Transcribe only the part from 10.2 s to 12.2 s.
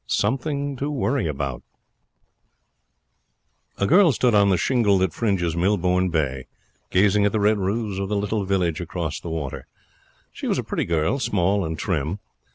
She was a pretty girl, small and trim.